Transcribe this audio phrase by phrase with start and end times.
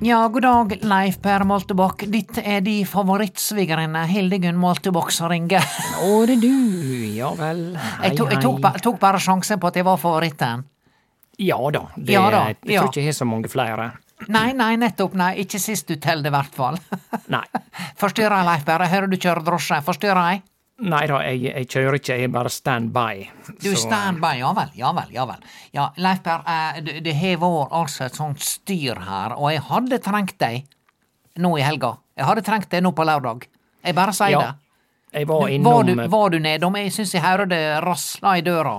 [0.00, 2.04] Ja, god dag, Leif Per Moltebakk.
[2.12, 5.64] Ditt er de favorittsvigerinne, Hildegunn Moltebakk, som ringer.
[6.04, 6.50] Å, det er du,
[7.18, 7.64] ja vel.
[7.74, 10.62] Hei, Jeg jeg tok, ba- jeg tok bare sjansen på at jeg var favoritten.
[11.38, 13.88] Ja da, det, Ja da, jeg tror ikke jeg har så mange flere.
[14.28, 16.78] Nei, nei, nettopp, nei, ikke sist du teller, i hvert fall.
[17.30, 17.44] Nei.
[18.00, 18.82] Forstyrrer jeg, Leif Per?
[18.86, 19.82] Jeg hører du kjører drosje.
[19.86, 20.42] Forstyrrer jeg?
[20.78, 23.24] Nei da, jeg, jeg kjører ikke, jeg er bare stand by.
[23.58, 25.40] Du er standby, ja vel, ja vel, ja vel.
[25.74, 29.64] Ja, Leif Per, eh, det, det har vært altså et sånt styr her, og jeg
[29.66, 30.68] hadde trengt deg
[31.42, 31.96] nå i helga.
[32.18, 33.48] Jeg hadde trengt deg nå på lørdag.
[33.82, 34.54] Jeg bare sier Ja, det.
[35.18, 36.74] Jeg var innom var, du, var du nedom?
[36.78, 38.76] Jeg syns jeg hører det rasla i døra.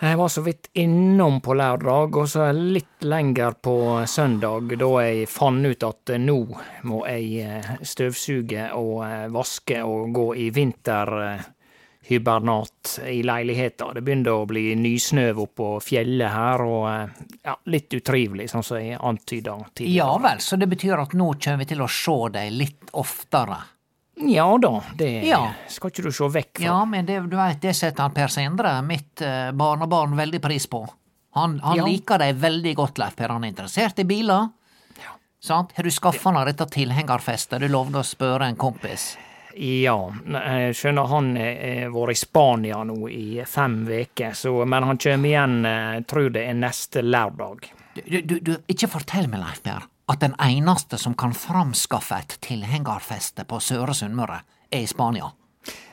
[0.00, 5.28] Jeg var så vidt innom på lørdag, og så litt lenger på søndag, da jeg
[5.32, 6.36] fant ut at nå
[6.84, 13.96] må jeg eh, støvsuge og eh, vaske og gå i vinterhybernat i leiligheta.
[13.96, 17.08] Det begynte å bli nysnø oppå fjellet her, og eh,
[17.48, 19.96] ja, litt utrivelig, sånn som jeg antyda tidligere.
[19.96, 23.75] Ja vel, så det betyr at nå kommer vi til å se deg litt oftere.
[24.16, 25.52] Ja da, det Ja.
[25.68, 26.64] skal ikke du se vekk fra.
[26.64, 30.66] Ja, men det, du vet, det setter han Per Sindre, mitt eh, barnebarn, veldig pris
[30.66, 30.86] på.
[31.36, 31.84] Han, han Ja.
[31.84, 33.28] liker deg veldig godt, Leif Per.
[33.28, 34.48] Han er interessert i biler.
[35.38, 35.72] Sant?
[35.76, 37.60] Har du skaffa han dette tilhengerfestet?
[37.60, 39.16] Du lovde å spørre en kompis.
[39.56, 39.94] Ja,
[40.26, 45.28] jeg skjønner han har vært i Spania nå i fem uker, så- men han kommer
[45.28, 47.68] igjen, jeg tror det er neste lørdag.
[47.94, 52.36] Du, du, du, ikke fortell meg, Leif Per, at den eneste som kan framskaffe et
[52.40, 54.40] tilhengerfeste på Søre Sunnmøre,
[54.70, 55.30] er i Spania.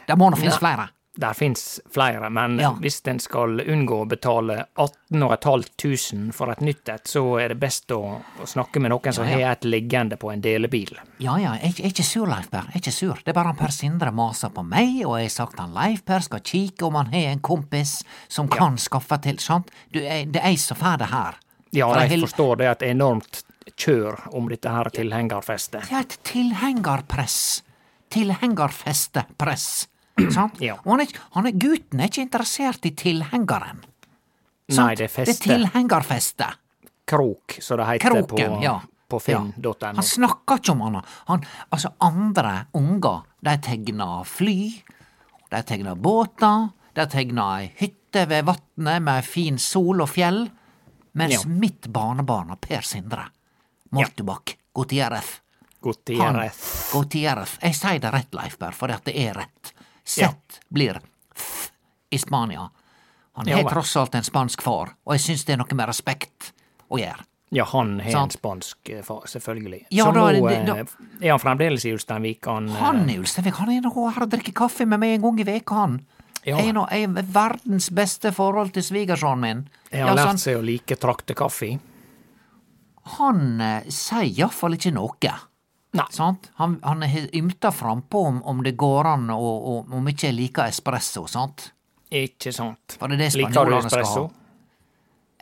[0.08, 0.90] Det må nå finnes flere.
[1.18, 2.72] Der fins flere, men Ja.
[2.74, 7.92] hvis en skal unngå å betale 18.500 for et nytt et, så er det best
[7.94, 8.00] å,
[8.42, 9.46] å snakke med noen som Ja, ja.
[9.48, 10.98] har et liggende på en delebil.
[11.22, 12.66] Ja ja, jeg er ikke sur, Leif Per.
[12.72, 13.14] Jeg er ikke sur.
[13.24, 16.04] Det er bare han Per Sindre maser på meg, og jeg har sagt han Leif
[16.06, 19.70] Per skal kikke om han har en kompis som kan skaffe til, sant?
[19.94, 21.40] Du, det er jeg som får det her.
[21.74, 23.44] Ja, jeg vil- forstår det er et enormt
[23.80, 25.88] kjør om dette her tilhengerfestet.
[25.90, 27.64] Det er et tilhengerpress.
[28.14, 29.88] Tilhengerfestepress.
[30.36, 30.60] Sant?
[30.62, 30.76] Ja.
[30.86, 33.82] Og han er, han er, gutten er ikke interessert i tilhengeren.
[34.74, 35.44] Nei, det er Det er feste.
[35.50, 36.48] tilhengerfeste.
[37.10, 38.78] Krok, som det heter Kroken, på, ja.
[39.12, 39.74] på finn.no.
[39.84, 41.02] Han snakker ikke om han.
[41.28, 44.56] han altså, andre unger, de tegner fly,
[45.52, 50.46] de tegner båter, de tegner ei hytte ved vatnet med fin sol og fjell,
[51.20, 51.50] mens Ja.
[51.50, 53.28] mitt barnebarn, Per Sindre,
[53.94, 55.40] Moltebakk, Gutierrez,
[55.84, 56.92] Gutierrez.
[56.94, 59.74] Gutierrez Jeg sier det rett, Leifberg, for det er rett.
[60.18, 60.32] Ja.
[60.74, 61.00] Blir
[61.36, 61.70] f
[62.12, 62.70] i Spania.
[63.36, 66.52] Han har tross alt en spansk far, og jeg syns det er noe med respekt
[66.92, 67.24] å gjøre.
[67.54, 69.84] Ja, han har en spansk eh, far, selvfølgelig.
[69.94, 70.86] Ja, Så da er nå det- da- eh,
[71.28, 72.68] er han fremdeles i Ulsteinvik, han.
[72.70, 75.40] eh, Han i Ulsteinvik han er nå her og drikker kaffe med meg en gang
[75.40, 76.06] i veka, han.
[76.46, 76.58] Ja.
[76.58, 79.70] Jeg er jeg har verdens beste forhold til svigersønnen min.
[79.92, 81.80] har Ja, lært seg å like traktekaffe.
[83.18, 85.34] Han eh, sier iallfall ikke noe.
[85.94, 86.06] Nei.
[86.10, 86.48] Sant?
[86.58, 90.38] Han, han har ymta frampå om, om det går an og, og om ikke jeg
[90.40, 91.68] liker espresso, sant?
[92.14, 92.96] Ikke sant.
[93.00, 94.24] For det er det Liker du espresso?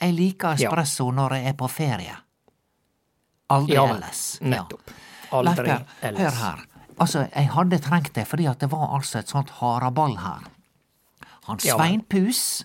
[0.01, 0.67] Jeg liker Ja.
[0.71, 2.17] espresso når jeg er på ferie.
[3.51, 4.39] Aldri Ja ellers.
[4.41, 4.91] nettopp.
[5.31, 6.21] Aldri Leif Per, ellers.
[6.21, 6.65] hør her.
[7.01, 10.43] Altså, jeg hadde trengt det fordi at det var altså et sånt haraball her.
[11.47, 12.63] Han Svein Pus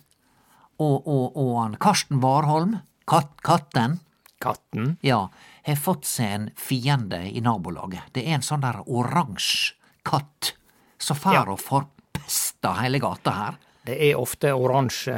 [0.79, 2.77] og, og, og han Karsten Warholm,
[3.09, 4.01] kat, katten,
[4.47, 4.97] Katten.
[5.03, 5.21] ja,
[5.67, 8.13] har fått seg en fiende i nabolaget.
[8.15, 9.75] Det er en sånn der oransje
[10.07, 10.53] katt
[10.99, 11.45] som fær Ja.
[11.51, 13.57] og forpester hele gata her.
[13.87, 15.15] Det er ofte oransje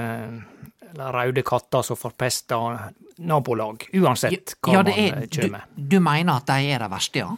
[0.88, 5.60] eller røde katter som forpester nabolag, uansett hva ja, det man er, med.
[5.76, 7.36] du, du mener at de er de verste, ja?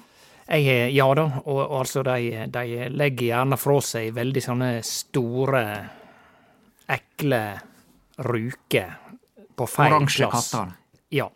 [0.51, 5.63] Jeg, ja da, og, og altså de, de legger gjerne fra seg veldig sånne store,
[6.91, 7.43] ekle
[8.27, 8.97] ruker
[9.57, 10.51] på feil Oransje plass.
[10.53, 10.73] katter.
[11.15, 11.29] Ja.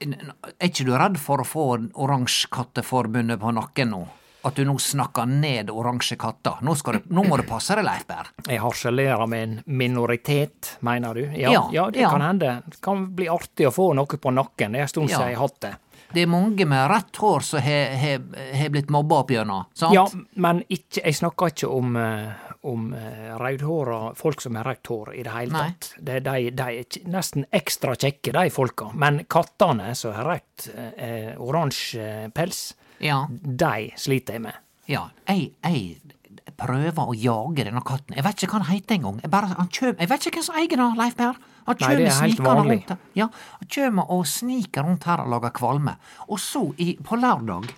[0.00, 1.64] Er ikke du redd for å få
[1.94, 4.04] Oransjekatteforbundet på nakken nå?
[4.46, 6.60] At du nå snakker ned oransje katter?
[6.62, 6.72] Nå,
[7.10, 8.28] nå må du passe deg, Leif Berr.
[8.46, 11.24] Jeg harselerer med en minoritet, mener du?
[11.34, 12.10] Ja, Ja, ja, det ja.
[12.14, 12.52] kan hende.
[12.70, 14.72] Det kan bli artig å få noe på nakken.
[14.72, 15.74] Det er en stund siden jeg har hatt det.
[16.14, 19.92] Det er mange med rett hår som har- blitt mobba opp gjennom, sant?
[19.92, 20.06] Ja,
[20.36, 22.32] men ikke, jeg snakker ikke om, eh,
[22.68, 25.88] om eh, rødhåra folk som har rødt hår i det hele tatt.
[25.98, 28.90] Det, de, de er nesten ekstra kjekke, de folka.
[28.94, 32.62] Men kattene som har rødt, eh, oransje pels,
[33.00, 33.24] ja.
[33.30, 34.60] de sliter jeg med.
[34.90, 35.08] ja.
[35.28, 38.16] Jeg, jeg prøver å jage denne katten.
[38.16, 39.18] Jeg vet ikke hva han heter engang.
[39.22, 41.36] Jeg, bare- han kjøm- jeg vet ikke hvem som eier den, Leif Per.
[41.68, 42.78] Han Nei, det er helt vanlig.
[42.88, 43.02] rundt.
[43.14, 43.26] Ja,
[43.58, 45.92] han kjømer og sniker rundt her og lager kvalme.
[46.32, 47.68] Og så, i, på lørdag,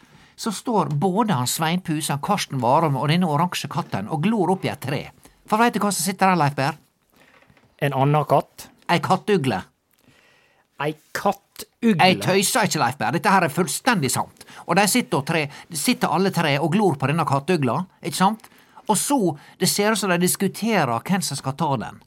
[0.41, 4.65] så står både han Svein han Karsten Warholm og denne oransje katten og glor opp
[4.65, 5.01] i et tre.
[5.45, 6.79] For veit du hva som sitter der, Leif Berr?
[7.85, 8.71] En annen katt.
[8.89, 9.59] Ei kattugle.
[10.81, 12.07] Ei kattugle.
[12.07, 13.19] Jeg tøyser ikke, Leif Berr.
[13.19, 14.47] Dette her er fullstendig sant.
[14.65, 18.49] Og de sitter, tre, de sitter alle tre og glor på denne kattugla, ikke sant?
[18.89, 19.21] Og så,
[19.61, 22.01] det ser ut som de diskuterer hvem som skal ta den.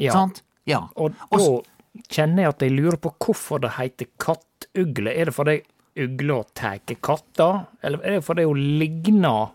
[0.00, 0.16] Ja.
[0.16, 0.40] Sant?
[0.64, 0.86] Ja.
[0.96, 1.44] Og da
[2.08, 5.12] kjenner jeg at jeg lurer på hvorfor det heter kattugle.
[5.12, 5.60] Er det fordi
[5.96, 9.52] ugla tar katter, eller er det fordi hun ligner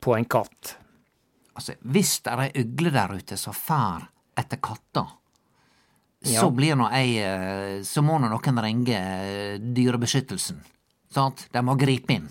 [0.00, 0.76] på en katt?
[1.58, 5.06] altså, hvis det er ei ugle der ute som fær etter katter,
[6.20, 6.40] Ja.
[6.40, 10.56] så blir nå ei eh, Så må nå noen ringe eh, Dyrebeskyttelsen.
[11.10, 11.44] Sant?
[11.52, 12.28] De må gripe inn.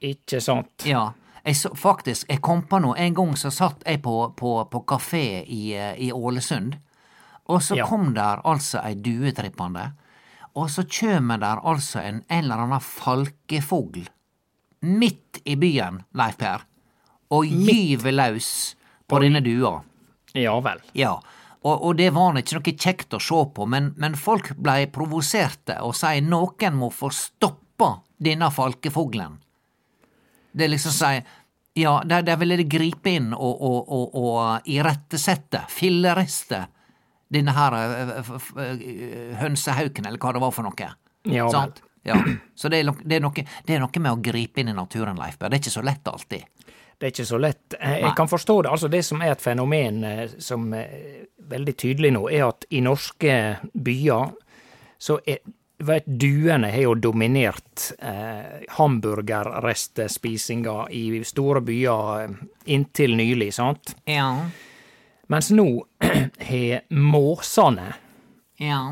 [0.00, 0.84] Ikke sant?
[0.84, 1.12] Ja.
[1.44, 2.94] Jeg så, faktisk, jeg kom på noe.
[3.00, 6.76] En gang så satt jeg på, på, på kafé i, eh, i Ålesund,
[7.48, 7.86] og så Ja.
[7.88, 9.92] kom der altså ei due trippande,
[10.58, 14.08] og så kjem der altså en, en eller annen falkefugl
[14.82, 16.64] midt i byen, Leif Per,
[17.32, 18.50] og gyver løs
[19.08, 19.78] på denne dua.
[20.36, 20.82] Ja vel.
[20.98, 21.14] Ja,
[21.62, 25.78] og, og det var ikke noe kjekt å se på, men, men folk blei provoserte
[25.86, 29.38] og sier noen må få stoppa denne falkefuglen.
[30.52, 31.22] Det er liksom sier
[31.78, 36.66] ja, der, der ville de gripe inn og, og, og, og irettesette, filleriste,
[37.32, 38.76] denne her eh, f- eh,
[39.40, 40.88] hønsehauken, eller hva det var for noe.
[41.32, 41.46] Ja.
[41.52, 41.76] Sant?
[42.04, 42.16] Ja.
[42.58, 44.76] Så det er, nok- det, er noe, det er noe med å gripe inn i
[44.76, 45.50] naturen, Leif Berr.
[45.52, 46.42] Det er ikke så lett alltid.
[46.98, 47.68] Det er ikke så lett.
[47.80, 48.14] Eh, Jeg Nei.
[48.18, 48.70] kan forstå det.
[48.74, 50.88] Altså, det som er et fenomen eh, som er
[51.52, 53.34] veldig tydelig nå, er at i norske
[53.74, 54.30] byer
[55.02, 55.38] så er
[55.82, 62.30] vet, Duene har jo dominert eh, hamburgerrestespisinga i store byer eh,
[62.74, 63.96] inntil nylig, sant?
[64.06, 64.28] Ja.
[65.32, 65.64] Mens nå
[66.50, 67.92] har måsene
[68.60, 68.82] Ja.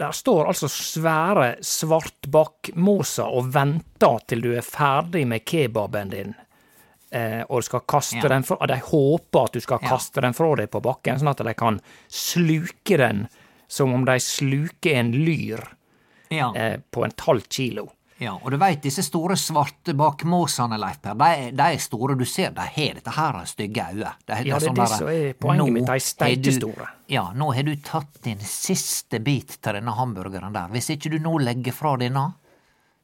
[0.00, 6.30] Der står altså svære svartbakkmåser og venter til du er ferdig med kebaben din.
[7.12, 8.28] Eh, og skal kaste Ja.
[8.30, 9.88] den fra De håper at du skal Ja.
[9.90, 13.26] kaste den fra deg på bakken, sånn at de kan sluke den
[13.68, 15.60] som om de sluker en lyr
[16.30, 16.52] Ja.
[16.54, 17.90] eh, på en halv kilo.
[18.20, 22.26] Ja, og du veit disse store svarte bakmåsene, Leif Per, de, de er store, du
[22.28, 24.18] ser de har dette her stygge øyet.
[24.28, 26.88] De, Ja, det er det som er poenget mitt, de er steikestore.
[27.08, 30.68] Ja, nå har du tatt din siste bit til denne hamburgeren der.
[30.74, 32.26] Hvis ikke du nå legger fra denne,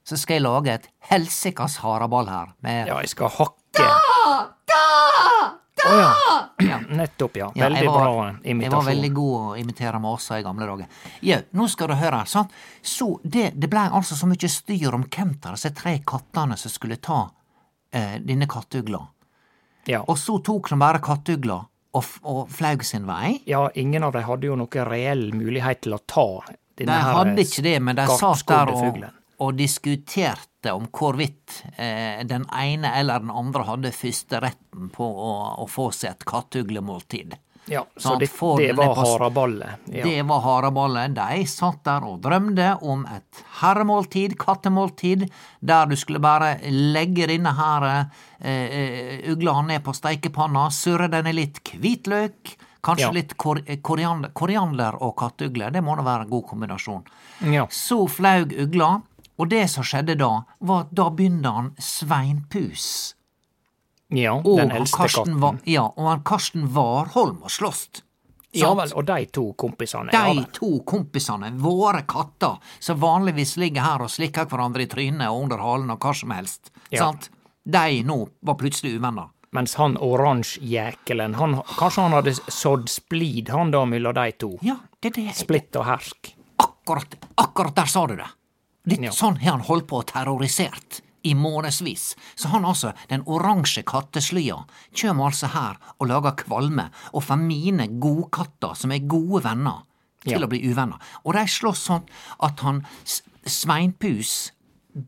[0.06, 3.88] så skal jeg lage et helsikas haraball her med Ja, jeg skal hakke
[5.86, 5.96] Å
[6.66, 6.78] ja.
[6.88, 7.50] Nettopp, ja.
[7.54, 10.86] Ja, Veldig ja, var- bra Jeg var veldig god å imitere måser i gamle dager.
[11.22, 12.24] Ja, nå skal du høre.
[12.26, 12.52] sant?
[12.82, 16.70] Så det, det blei altså så mye styr om hvem av disse tre kattene som
[16.70, 17.30] skulle ta
[17.92, 19.02] eh, denne kattugla.
[19.86, 20.02] Ja.
[20.08, 21.60] Og så tok de bare kattugla
[21.96, 23.40] og, og flaug sin vei.
[23.46, 26.26] ja, ingen av dem hadde jo noen reell mulighet til å ta
[26.76, 29.04] De hadde her ikke det, men de satt der og.
[29.38, 35.66] Og diskuterte om hvorvidt eh, den ene eller den andre hadde førsteretten på å, å
[35.70, 37.36] få seg et kattuglemåltid.
[37.68, 38.28] Ja, så det,
[38.60, 39.80] det var haraballet.
[39.90, 40.04] Ja.
[40.06, 41.16] Det var haraballet.
[41.16, 45.24] De satt der og drømte om et herremåltid, kattemåltid,
[45.66, 51.26] der du skulle bare legge denne her eh, eh, ugla ned på steikepanna, surre den
[51.26, 52.54] i litt hvitløk,
[52.86, 53.10] kanskje Ja.
[53.18, 55.72] litt kor koriander, koriander og kattugle.
[55.74, 57.02] Det må da være en god kombinasjon.
[57.50, 57.66] ja.
[57.66, 59.00] Så flaug ugla,
[59.38, 63.14] Og det som skjedde da, var at da begynte han Sveinpus
[64.14, 65.40] Ja, og den eldste katten.
[65.42, 67.88] Var, ja, og han Karsten Warholm å slåss.
[68.56, 70.12] Ja vel, og de to kompisene.
[70.14, 75.28] De ja to kompisene, våre katter, som vanligvis ligger her og slikker hverandre i trynet
[75.28, 77.04] og under halen og hva som helst, Ja.
[77.04, 77.28] sant?
[77.66, 79.28] De nå var plutselig uvenner.
[79.52, 81.34] Mens han oransjejækelen,
[81.76, 84.50] kanskje han hadde sådd splid, han da, mellom de to.
[84.62, 85.34] Ja, det det.
[85.34, 86.32] Splitt og hersk.
[86.62, 88.28] Akkurat, akkurat der sa du det.
[88.86, 89.10] Litt Ja.
[89.10, 92.14] sånn har han holdt på og terrorisert i månedsvis.
[92.36, 94.64] Så han altså, den oransje katteslya,
[94.94, 99.82] kjem altså her og lager kvalme og får mine godkatter, som er gode venner,
[100.22, 100.46] til Ja.
[100.46, 100.98] å bli uvenner.
[101.24, 102.04] Og de slåss sånn
[102.40, 102.86] at han
[103.44, 104.52] Sveinpus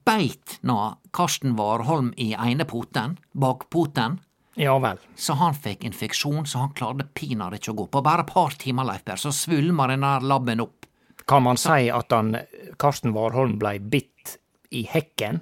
[0.05, 4.19] beit nå Karsten Warholm i ene poten, bakpoten,
[4.59, 4.99] Ja vel.
[5.17, 7.87] så han fikk infeksjon, så han klarte pinadø ikke å gå.
[7.91, 10.87] På bare et par timer, Leif Per, så svulma den der labben opp.
[11.29, 12.33] Kan man si at han,
[12.81, 14.39] Karsten Warholm blei bitt
[14.73, 15.41] i hekken?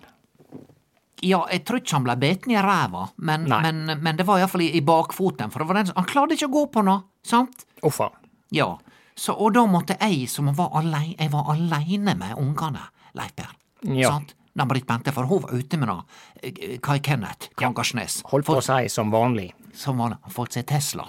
[1.24, 4.66] Ja, jeg tror ikke han ble beten i ræva, men, men, men det var iallfall
[4.66, 7.64] i, i bakfoten, for det var den, han klarte ikke å gå på noe, sant?
[7.86, 8.10] Uffa.
[8.54, 8.68] Ja,
[9.16, 12.84] så, og da måtte jeg, som var alene, jeg var aleine med ungene,
[13.16, 13.54] Leif Per,
[13.96, 14.10] Ja.
[14.18, 14.34] sant?
[14.56, 15.98] Da Britt Bente, for hun var ute med da,
[16.42, 19.50] eh, Kai Kenneth Kangarsnes, Holdt på å si som vanlig.
[19.76, 20.18] som vanlig.
[20.22, 21.06] har fått seg Tesla,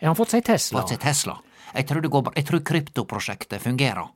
[0.00, 0.80] Ja, han fått seg Tesla?
[0.80, 1.36] fått seg Tesla.
[1.74, 4.08] Jeg tror, det går, bra- jeg tror kryptoprosjektet fungerer.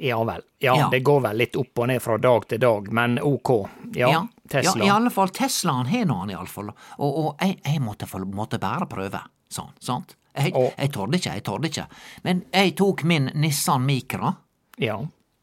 [0.00, 0.42] Ja vel.
[0.58, 0.88] Ja, Ja.
[0.90, 3.50] det går vel litt opp og ned fra dag til dag, men ok.
[3.96, 4.84] Ja, Tesla.
[4.84, 8.60] Ja, i alle fall, Teslaen har nå han iallfall, og, og jeg, jeg måtte, måtte
[8.62, 10.14] bare prøve, sånn, sant?
[10.38, 11.86] Jeg, Og- jeg torde ikke, jeg torde ikke.
[12.22, 14.36] Men jeg tok min Nissan Micra,
[14.78, 15.00] ja.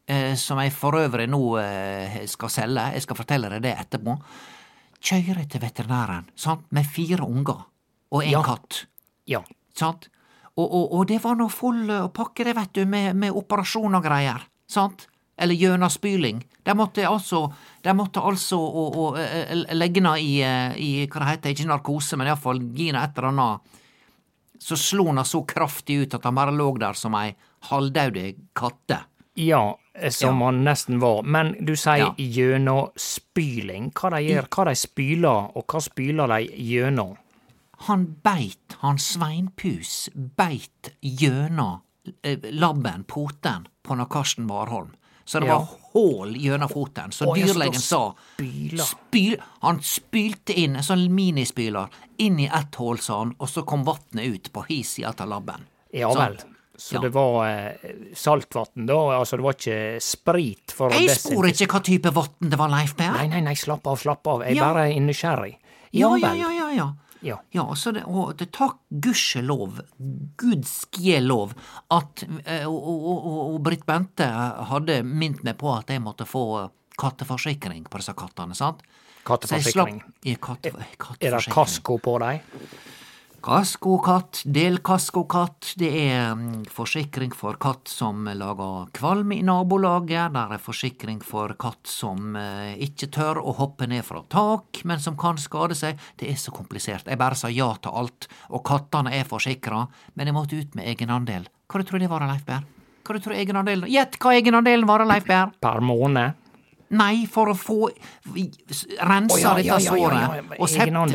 [0.08, 4.16] eh, som jeg for øvrig nå eh, skal selge, jeg skal fortelle deg det etterpå,
[5.02, 7.60] kjøre til veterinæren, sant, med fire unger
[8.10, 8.42] og en Ja.
[8.42, 8.86] katt,
[9.26, 9.42] Ja.
[9.74, 10.08] sant?
[10.56, 13.98] Og, og, og det var nå full eh, pakke, det, vet du, med, med operasjon
[13.98, 15.06] og greier, sant?
[15.36, 16.38] Eller gjennomspyling.
[16.64, 17.42] De måtte altså,
[17.84, 21.68] de måtte altså å, å, eh, legge henne i, eh, i, hva det heter, ikke
[21.68, 23.82] narkose, men iallfall gi henne et eller annet.
[24.64, 27.34] Så slo henne så kraftig ut at han bare lå der som ei
[27.68, 29.02] halvdaude katte.
[29.36, 29.76] Ja,
[30.08, 31.20] som som han nesten var.
[31.22, 32.14] Men du sier Ja.
[32.16, 33.90] gjennomspyling.
[33.92, 37.16] Hva de gjør, hva de spyler, og hva spyler de gjennom?
[37.88, 41.80] Han beit, han Sveinpus beit gjennom
[42.22, 44.94] eh, labben, poten, på når Karsten Warholm.
[45.24, 45.58] Så det Ja.
[45.58, 47.10] var hull gjennom foten.
[47.12, 48.14] Så dyrlegen sa
[48.78, 53.64] spyl, Han spylte inn en sånn minispyler inn i ett hull, sa han, og så
[53.66, 55.66] kom vannet ut på hi side av labben.
[55.92, 56.36] Ja vel.
[56.78, 57.00] Så Ja.
[57.00, 57.72] det var eh,
[58.14, 58.94] saltvann, da?
[59.18, 62.68] Altså det var ikke sprit for å Jeg spor ikke hva type vann det var,
[62.68, 63.12] Leif Per.
[63.12, 64.42] Nei, nei, nei, slapp av, slapp av.
[64.44, 64.72] Jeg Ja.
[64.72, 65.56] bare er nysgjerrig.
[65.92, 66.92] Ja, Ja ja, ja, ja,
[67.22, 67.38] ja.
[67.52, 67.64] Ja.
[67.92, 69.80] Det, og det takk gudskjelov,
[70.40, 71.54] gudskjelov,
[71.94, 74.26] at eh, og, og, og, Britt Bente
[74.70, 76.44] hadde minnet meg på at jeg måtte få
[77.00, 78.82] katteforsikring på disse kattene, sant?
[79.26, 80.00] Katteforsikring.
[80.00, 80.72] slapp- Ja, katte,
[81.20, 82.40] Er det kasko på dem?
[83.46, 90.58] Kaskokatt, delkaskokatt, det er mm, forsikring for katt som lager kvalm i nabolaget, der er
[90.64, 95.38] forsikring for katt som eh, ikke tør å hoppe ned fra tak, men som kan
[95.38, 95.94] skade seg.
[96.18, 97.06] Det er så komplisert.
[97.06, 99.84] Jeg bare sa ja til alt, og kattene er forsikra,
[100.18, 101.46] men jeg måtte ut med egenandel.
[101.70, 102.66] Hva du tror det var, Leif Berr?
[103.06, 105.54] Hva du tror egenandelen Gjett hva egenandelen var, Leif Berr!
[105.62, 106.34] Per måned?
[106.90, 107.88] Nei, for å få
[109.00, 110.68] rensa oh, ja, dette såret, ja, og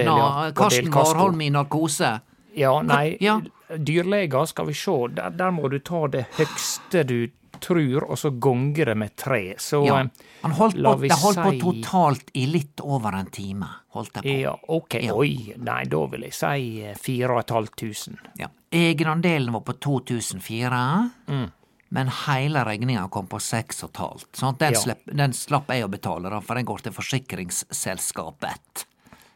[0.06, 0.92] ja, Karsten.
[0.92, 2.20] Warholm i narkose.
[2.60, 3.38] Ja, nei, ja.
[3.78, 7.30] dyrleger, skal vi sjå, der, der må du ta det høgste du
[7.62, 9.54] trur, og så gonge det med tre.
[9.62, 10.00] Så Ja.
[10.02, 10.08] eh,
[10.42, 13.68] Han holdt på, det holdt på totalt i litt over en time.
[13.94, 14.40] Holdt det på.
[14.42, 15.14] ja, ok, Ja.
[15.14, 18.18] oi, nei, da vil jeg si eh, fire og et halvt tusen.
[18.40, 18.48] Ja.
[18.72, 21.52] Egenandelen var på 2004, Mm.
[21.92, 24.42] Men hele regninga kom på seks og et halvt.
[24.60, 24.80] Den, Ja.
[24.80, 28.86] slepp, den slapp jeg å betale, for den går til forsikringsselskapet.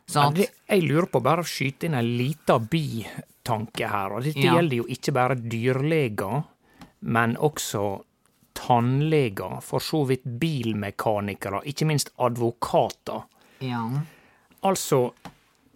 [0.08, 0.36] Sant?
[0.38, 4.54] det, jeg lurer på bare å skyte inn en liten bitanke her, og dette Ja.
[4.56, 6.44] gjelder jo ikke bare dyrleger,
[7.02, 8.04] men også
[8.54, 13.24] tannleger, for så vidt bilmekanikere, ikke minst advokater.
[13.60, 13.90] Ja.
[14.64, 15.14] Altså,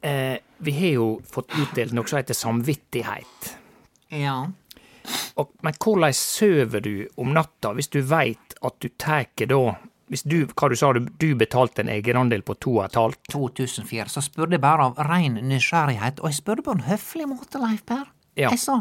[0.02, 3.56] eh, vi har jo fått utdelt noe som heter samvittighet.
[4.12, 4.48] ja.
[5.39, 9.75] Og, men hvordan sover du om natta hvis du veit at du tar da
[10.10, 13.20] Hvis du, hva du sa, du, du betalte en egenandel på to og et halvt?
[13.30, 17.62] 2004, så spurte jeg bare av rein nysgjerrighet, og jeg spurte på en høflig måte,
[17.62, 18.08] Leif Per.
[18.34, 18.50] Ja.
[18.50, 18.80] Jeg sa,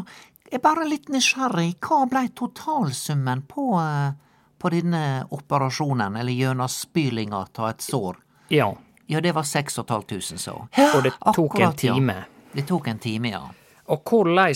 [0.49, 4.17] jeg er bare litt nysgjerrig, hva blei totalsummen på, eh,
[4.57, 8.17] på denne operasjonen, eller gjennom spylinga av et sår?
[8.49, 8.71] Ja.
[9.05, 10.67] Ja, det var 6500, så.
[10.95, 12.13] Og det tok en time.
[12.13, 12.35] ja.
[12.51, 13.43] Det tok en time, ja.
[13.89, 14.53] Og hvordan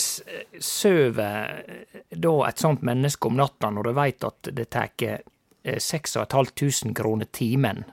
[0.61, 5.79] sover eh, da et sånt menneske om natta når du veit at det tar eh,
[5.79, 7.83] 6500 kroner timen.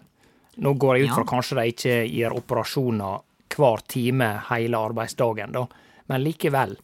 [0.61, 1.30] Nå går jeg ut fra Ja.
[1.30, 3.20] kanskje de ikke gir operasjoner
[3.56, 5.64] hver time hele arbeidsdagen, da,
[6.11, 6.76] men likevel.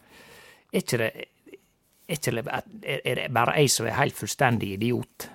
[0.72, 1.24] Er ikke det er,
[2.16, 5.28] ikke det, er det bare jeg som er helt fullstendig idiot?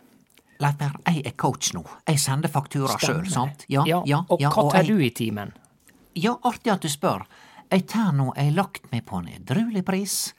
[0.62, 1.82] Leif Per, jeg er coach nå.
[2.08, 3.66] Jeg sender faktura sjøl, sant?
[3.70, 4.20] Ja, ja, ja.
[4.30, 5.54] og hva tar jeg- du i timen?
[6.16, 7.24] Ja, artig at du spør.
[7.72, 10.34] Jeg tar nå ei lagt meg på en edruelig pris,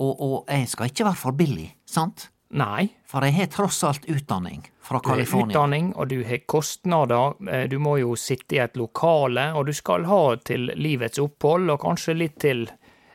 [0.00, 2.28] og, og jeg skal ikke være for billig, sant?
[2.50, 5.52] Nei, For jeg har tross alt utdanning fra California.
[5.52, 7.34] utdanning, og du har kostnader.
[7.46, 11.68] Eh, Du må jo sitte i et lokale, og du skal ha til livets opphold,
[11.70, 12.66] og kanskje litt til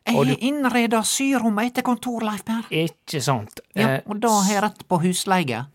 [0.05, 2.61] Jeg har du- innreda syrommet etter kontor, Leif Per.
[2.69, 3.59] Ikke sant?
[3.75, 5.65] Ja, Eh, og da har jeg rett på husleie.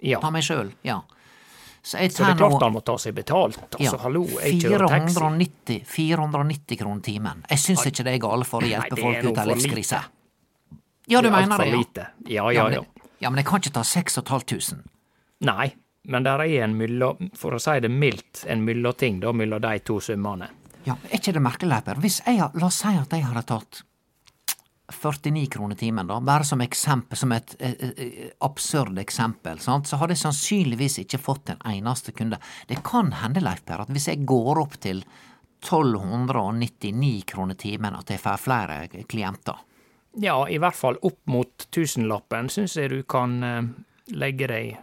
[0.00, 0.20] ja.
[0.20, 1.00] Ta meg sjøl, ja.
[1.82, 3.58] Så jeg Så det er klart han må ta seg betalt.
[3.68, 5.14] Altså, ja, hallo, jeg kjører taxi.
[5.14, 7.42] 490, 490 kroner timen.
[7.48, 10.00] Jeg syns ikke det er gale for å hjelpe Nei, folk ut av livskrise.
[11.08, 11.76] Ja, du Det er mener det, ja.
[11.76, 12.06] lite.
[12.26, 12.72] Ja, Ja, ja, men
[13.20, 13.30] ja.
[13.30, 14.82] men jeg kan ikke ta 6500.
[15.48, 15.70] Nei,
[16.08, 19.78] men der er en mellom, for å si det mildt, en mellomting da mellom de
[19.80, 20.48] to summene.
[20.84, 22.00] Ja, er ikke det merkelig, Leiper?
[22.00, 23.82] Hvis jeg, la oss si at jeg hadde tatt
[24.88, 29.86] 49 kroner timen, da, bare som eksempel, som et et, et absurd eksempel, sant?
[29.86, 32.38] så hadde jeg sannsynligvis ikke fått en eneste kunde.
[32.68, 35.04] Det kan hende, Leif Per, at hvis jeg går opp til
[35.60, 39.58] 1299 kroner timen, at jeg får flere klienter.
[40.18, 43.62] Ja, i hvert fall opp mot tusenlappen syns jeg du kan uh,
[44.16, 44.78] legge deg.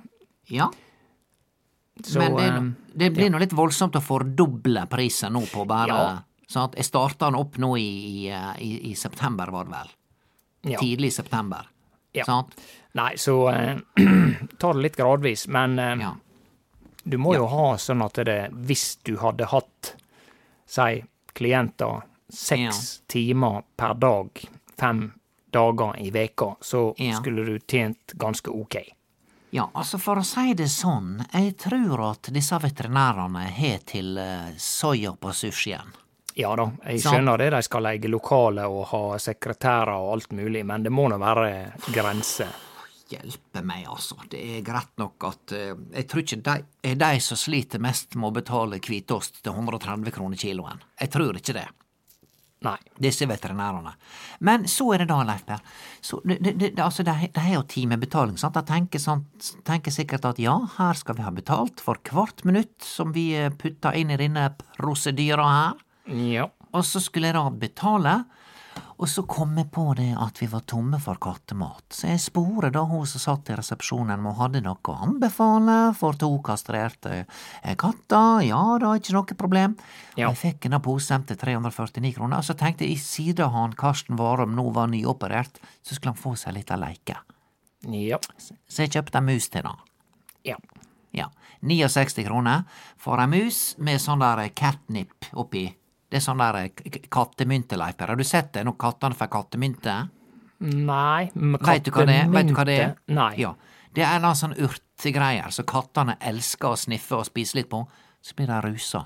[0.54, 0.70] Ja,
[2.04, 5.90] Så men det, eh, det blir nå litt voldsomt å fordoble prisen nå på bare
[5.90, 6.08] Ja.
[6.56, 6.76] Sant?
[6.80, 7.86] Jeg starta den opp nå i,
[8.26, 9.94] i, i, i september, var det vel.
[10.74, 10.80] ja.
[10.82, 11.68] Tidlig i september.
[12.16, 12.24] Ja.
[12.26, 12.56] Sant?
[12.96, 13.78] Nei, så eh,
[14.62, 15.48] ta det litt gradvis.
[15.52, 16.14] Men eh, Ja.
[17.04, 19.92] du må jo ha sånn at det Hvis du hadde hatt,
[20.66, 21.04] si,
[21.36, 24.32] klienter seks timer per dag,
[24.80, 25.10] fem
[25.54, 28.76] dager i veka, så skulle du tjent ganske ok.
[29.56, 34.50] Ja, altså for å si det sånn, jeg tror at disse veterinærene har til uh,
[34.60, 35.94] soya på sushien.
[36.36, 40.66] Ja da, jeg skjønner det, de skal leie lokale og ha sekretærer og alt mulig,
[40.68, 41.52] men det må nå være
[41.96, 42.52] grenser.
[43.08, 44.18] Hjelpe meg, altså.
[44.28, 46.56] Det er greit nok at uh, Jeg tror ikke de
[46.90, 50.82] er de som sliter mest med å betale hvitost til 130 kroner kiloen.
[51.00, 51.68] Jeg tror ikke det.
[52.66, 52.78] Nei.
[52.98, 53.94] Disse veterinærene.
[54.48, 55.62] Men så er det da, Leif Per.
[55.62, 58.58] De, det, det, det, altså, de, de har jo timebetaling, sant.
[58.58, 59.26] De tenker, sånn,
[59.68, 63.52] tenker sikkert at ja, her skal vi ha betalt for hvert minutt som vi eh,
[63.54, 65.85] putter inn i denne prosedyra her.
[66.12, 66.50] Ja.
[66.76, 68.16] Og så skulle jeg da betale,
[68.96, 71.84] og så kom jeg på det at vi var tomme for kattemat.
[71.92, 75.78] Så jeg sporer da hun som satt i resepsjonen om hun hadde noe å anbefale
[76.00, 78.44] for to kastrerte eh, katter.
[78.48, 79.76] Ja da, ikke noe problem.
[80.16, 80.30] Ja.
[80.30, 84.56] Jeg fikk en pose til 349 kroner, og så tenkte jeg siden han Karsten Warholm
[84.56, 87.20] nå var nyoperert, så skulle han få seg litt av leike.
[87.92, 88.20] Ja.
[88.40, 89.84] Så jeg kjøpte en mus til han.
[90.48, 90.60] Ja.
[91.16, 91.30] Ja.
[91.66, 92.64] 69 kroner
[93.02, 95.68] for ei mus med sånn der catnip oppi.
[96.16, 98.08] Det er sånn der k- k- kattemynte, Leif Per.
[98.14, 99.96] Har du sett det når kattene får kattemynte?
[100.64, 102.94] Nei, men Veit du hva det er?
[103.12, 103.34] Nei.
[103.42, 103.50] Ja.
[103.94, 107.82] Det er en sånn urtegreier som kattene elsker å sniffe og spise litt på.
[108.24, 109.02] Så blir de rusa.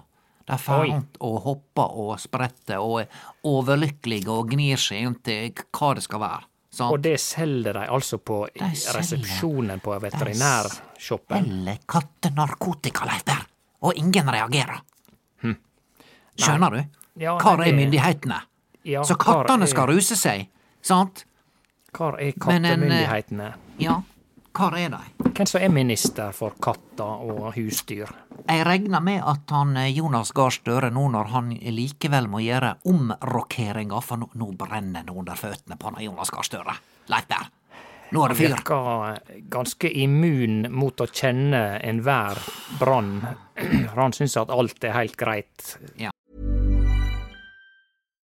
[0.46, 3.08] De er rundt og hopper og spretter og er
[3.44, 6.46] overlykkelige og gnir seg inn til hva det skal være.
[6.70, 6.94] Sant?
[6.94, 11.38] Og det selger de altså på De selger- resepsjonen på veterinærshoppen?
[11.42, 13.26] Eller kattenarkotika, Leif
[13.82, 14.82] Og ingen reagerer.
[16.40, 16.99] Skjønner du?
[17.20, 18.42] Ja, Hvor er myndighetene?
[18.88, 20.48] Ja, Så kattene er- skal ruse seg,
[20.82, 21.26] sant?
[21.92, 23.54] Hvor er en, eh, kattemyndighetene?
[23.80, 24.02] Ja,
[24.54, 24.98] hvor er de?
[25.34, 28.08] Hvem som er minister for katter og husdyr?
[28.48, 32.76] Jeg regner med at han eh, Jonas Gahr Støre nå når han likevel må gjøre
[32.86, 36.76] omrokeringa, for nå, nå brenner det under føttene på han Jonas Gahr Støre.
[37.10, 37.50] Leif der.
[38.12, 38.48] nå er det fyr.
[38.50, 42.38] Han Virker eh, ganske immun mot å kjenne enhver
[42.80, 43.20] brann.
[43.96, 45.78] Han syns at alt er helt greit.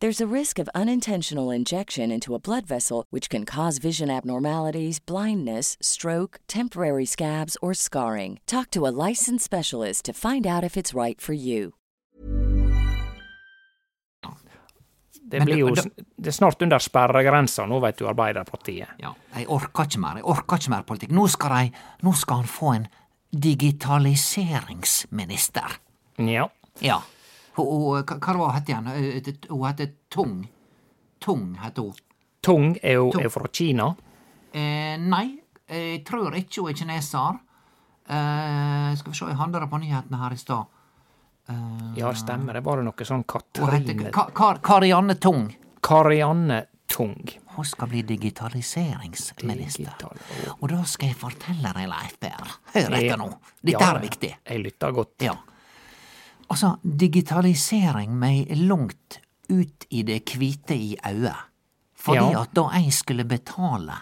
[0.00, 4.98] There's a risk of unintentional injection into a blood vessel, which can cause vision abnormalities,
[4.98, 8.40] blindness, stroke, temporary scabs, or scarring.
[8.46, 11.74] Talk to a licensed specialist to find out if it's right for you.
[15.30, 18.06] Det Men blir du- jo da- s- det er snart under sperregrensa nå, vet du,
[18.08, 18.86] Arbeiderpartiet.
[18.98, 20.14] Ja, jeg orker ikke mer.
[20.16, 21.10] Jeg orker ikke mer politikk.
[21.12, 21.70] Nå skal, de,
[22.02, 22.86] nå skal han få en
[23.40, 25.78] digitaliseringsminister.
[26.18, 26.46] Ja.
[26.80, 26.98] Ja.
[27.60, 28.86] Hun, hun, hva var hun het igjen?
[28.88, 30.48] Eh, Hun heter Tung.
[31.20, 31.94] Tung heter hun.
[32.42, 33.24] Tung er jo Tung.
[33.24, 33.90] er fra Kina.
[34.52, 37.38] Eh, nei, jeg tror ikke hun er kineser.
[38.10, 40.64] Eh, skal vi se, jeg handla på nyhetene her i stad.
[41.96, 42.54] Ja, stemmer.
[42.54, 45.48] Det var det noe sånn Hun Katrine Ka Kar Karianne Tung.
[45.82, 47.16] Karianne Tung.
[47.56, 49.82] Hun skal bli digitaliseringsminister.
[49.84, 50.18] Digital.
[50.60, 53.28] Og da skal jeg fortelle deg, Leif Berr, Hør etter nå.
[53.62, 54.30] Dette Ja, er viktig.
[54.46, 55.14] Jeg lytter godt.
[55.26, 55.34] Ja.
[56.50, 61.46] Altså, digitalisering meg langt ut i det hvite i auget.
[62.00, 62.40] Fordi Ja.
[62.42, 63.92] at da jeg skulle betale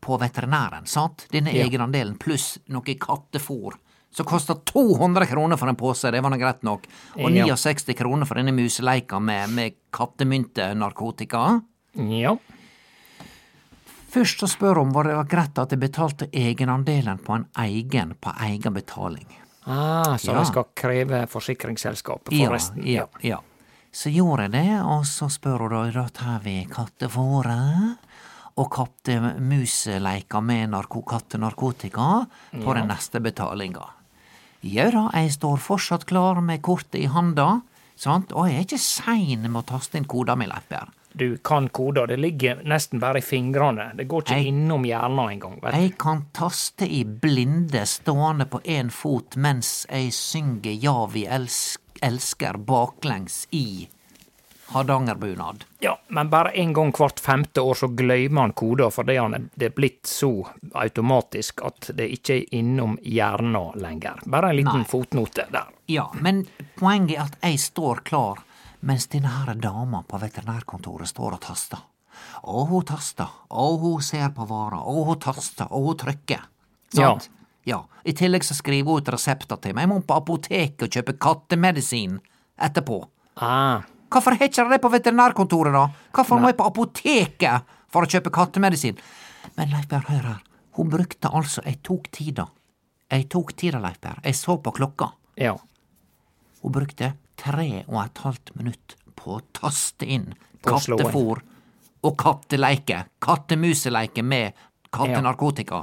[0.00, 1.64] på veterinæren, sant, denne Ja.
[1.66, 3.72] egenandelen pluss noe kattefôr,
[4.10, 6.86] som kosta 200 kroner for en pose, det var nå greit nok,
[7.16, 7.44] og Ja.
[7.46, 11.62] 69 kroner for denne museleika med, med kattemyntenarkotika.
[11.96, 12.36] Ja.
[14.10, 18.14] Først så spør hun var det var greit at jeg betalte egenandelen på en egen,
[18.20, 19.26] på egen betaling.
[19.66, 20.38] Ah, så Ja.
[20.40, 22.82] jeg skal kreve forsikringsselskapet for Ja, resten.
[22.86, 23.38] ja, ja.
[23.92, 27.98] Så gjorde jeg det, og så spør hun da, da tar vi kattefòret
[28.56, 32.26] og kattemuseleika med narko kattenarkotika
[32.64, 33.84] på den neste betalinga.
[34.62, 37.60] Jau da, jeg står fortsatt klar med kortet i handa,
[37.98, 40.86] sant, og jeg er ikke sein med å taste inn koda mi, Leif Per.
[41.14, 43.90] Du kan koder, det ligger nesten bare i fingrene.
[43.96, 45.58] Det går ikke Jeg- innom hjernen engang.
[45.72, 51.26] Jeg kan taste i blinde stående på én fot mens jeg synger Ja, vi
[52.00, 53.88] elsker baklengs i
[54.72, 55.64] hardangerbunad.
[55.80, 59.66] Ja, men bare en gang hvert femte år så glemmer han koder fordi han det
[59.66, 60.30] er blitt så
[60.74, 64.22] automatisk at det ikke er innom hjernen lenger.
[64.26, 64.88] Bare en liten Nei.
[64.88, 65.68] fotnote der.
[65.92, 66.46] Ja, men
[66.78, 68.38] poenget er at jeg står klar,
[68.82, 71.82] mens denne her dama på veterinærkontoret står og taster.
[72.44, 76.42] Og hun taster, og hun ser på vara, og hun taster, og hun trykker.
[76.94, 77.30] Sant?
[77.64, 77.78] Ja.
[78.04, 79.86] I tillegg så skriver hun ut resepter til meg.
[79.86, 82.18] Jeg må på apoteket og kjøpe kattemedisin
[82.58, 83.00] etterpå.
[83.40, 85.86] Ah, Hvorfor har ikke de det på veterinærkontoret, da?
[86.12, 88.98] Hvorfor må jeg på apoteket for å kjøpe kattemedisin?
[89.56, 90.42] Men Leif Berr, hør her.
[90.76, 92.44] Hun brukte altså Jeg tok tida.
[93.12, 94.20] Jeg tok tida, Leif Berr.
[94.24, 95.12] Jeg så på klokka.
[95.40, 95.54] ja.
[96.62, 97.08] Hun brukte
[97.42, 100.28] tre og et halvt minutt på å taste inn
[100.62, 101.40] kattefôr
[102.06, 103.04] og katteleike.
[103.22, 104.54] Kattemuseleike med
[104.92, 105.82] kattenarkotika.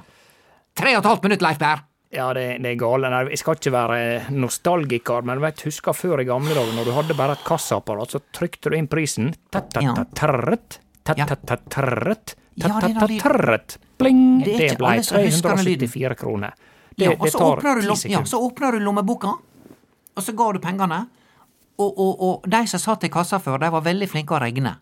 [0.80, 1.84] Tre og et halvt minutt, Leif Berr!
[2.12, 3.10] Ja, det, det er gale.
[3.30, 3.98] Jeg skal ikke være
[4.34, 8.22] nostalgiker, men vet, husker før i gamle dager, når du hadde bare et kassaapparat, så
[8.34, 9.30] trykte du inn prisen.
[9.54, 9.84] Da de-
[11.06, 12.34] ta-ta-ta-trrrt.
[14.00, 14.24] Bling!
[14.44, 15.88] Det ble alle som husker den lyden.
[15.92, 16.54] 374 kroner.
[16.98, 17.06] Det,
[18.10, 19.36] Ja, og så åpner du lommeboka,
[20.16, 21.04] og så ga du pengene.
[21.80, 24.76] Og, og, og de som satt i kassa før, de var veldig flinke å regne.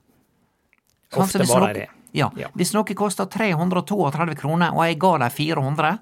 [1.14, 1.90] Sånn, Ofte Så var de det.
[2.18, 2.48] Ja, Ja.
[2.58, 5.98] Hvis noe kosta 332 kroner, og jeg ga dem 400,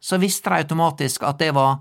[0.00, 1.78] så visste de automatisk at det var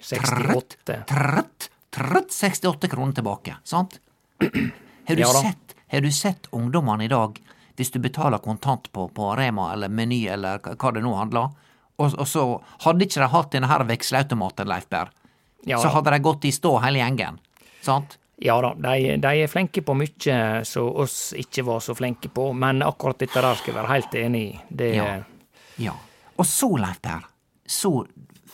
[0.00, 0.98] 68.
[1.08, 3.56] trøtt, trøtt 68 kroner tilbake.
[3.64, 4.00] Sant?
[4.40, 7.38] Har du, Ja sett, har du sett ungdommene i dag,
[7.76, 11.54] hvis du betaler kontant på, på Rema eller Meny eller hva det nå handler,
[11.96, 12.44] og, og så
[12.84, 15.12] hadde ikke de hatt denne her veksleautomaten, Leif Berr,
[15.66, 17.40] Ja så hadde de gått i stå hele gjengen.
[17.86, 18.18] Sant?
[18.42, 22.50] Ja da, de, de er flinke på mye som oss ikke var så flinke på,
[22.52, 24.52] men akkurat dette der skal jeg være helt enig i.
[24.68, 25.08] Det, Ja.
[25.80, 25.92] Ja.
[26.36, 27.24] Og så, Leif Per,
[27.66, 27.90] så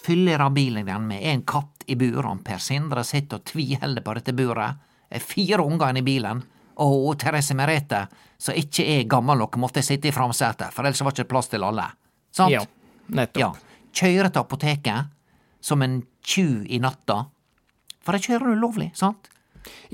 [0.02, 2.44] fyller bilen den med en katt i buret.
[2.44, 4.78] Per Sindre sitter og tviholder på dette buret.
[5.10, 6.42] Er Fire unger i bilen.
[6.82, 8.06] Og Therese Merete,
[8.40, 11.50] som ikke er gammel nok, måtte sitte i framsetet, for ellers var det ikke plass
[11.52, 11.84] til alle.
[12.32, 12.54] Sant?
[12.54, 12.62] ja,
[13.12, 13.42] nettopp.
[13.42, 13.50] Ja.
[13.92, 15.10] Kjører til apoteket
[15.60, 17.26] som en tjuv i natta.
[18.02, 19.28] For det kjører ulovlig, sant?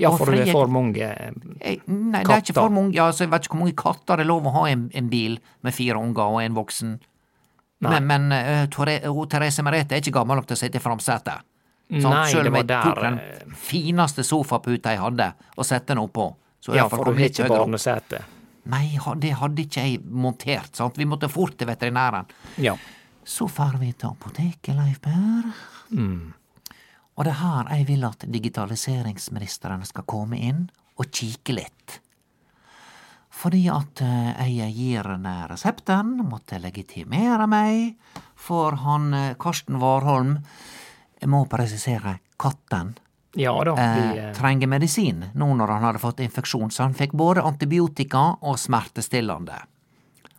[0.01, 1.83] Ja, for det er for mange katter.
[1.85, 2.95] nei, det er ikke for mange.
[2.97, 4.87] Ja, altså, jeg vet ikke hvor mange katter det er lov å ha i en,
[4.97, 6.95] en bil med fire unger og en voksen.
[7.85, 7.99] Nei.
[7.99, 11.45] Men, men uh, Therese Merete er ikke gammel nok til å sitte i framsetet.
[11.89, 12.89] Nei, Selv det om var der...
[12.89, 16.27] tok den eh, fineste sofaputa jeg hadde, og sette den oppå.
[16.61, 18.19] Så Ja, for du har ikke barnesete.
[18.69, 18.83] Nei,
[19.23, 20.75] det hadde ikke jeg montert.
[20.77, 20.99] Sant?
[20.99, 22.29] Vi måtte fort til veterinæren.
[22.61, 22.75] Ja.
[23.25, 25.49] Så får vi til apoteket, Leif Per.
[27.19, 31.97] Og det er her jeg vil at digitaliseringsministeren skal komme inn og kikke litt.
[33.39, 37.99] Fordi at eh, jeg gir henne resepten, måtte legitimere meg,
[38.39, 40.37] for han eh, Karsten Warholm
[41.19, 42.93] jeg må presisere katten
[43.35, 43.75] Ja da.
[43.75, 48.23] de, eh, trenger medisin nå når han hadde fått infeksjon, så han fikk både antibiotika
[48.39, 49.59] og smertestillende.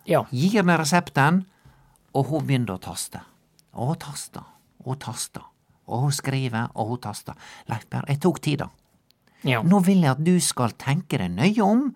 [0.08, 0.24] ja.
[0.32, 1.44] Gir henne resepten,
[2.16, 3.20] og hun begynner å taste.
[3.76, 4.40] Og taste,
[4.80, 5.49] og hun taster.
[5.90, 7.35] Og hun skriver, og hun taster.
[7.70, 8.70] Leif Per, jeg tok tida.
[9.42, 9.62] ja.
[9.62, 11.90] Nå vil jeg at du skal tenke deg nøye om,